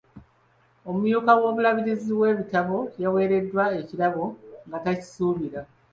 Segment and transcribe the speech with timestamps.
[0.87, 4.23] Omumyuka w'omubalirizi w'ebitabo yaweereddwa ekirabo
[4.67, 5.61] nga takisuubira.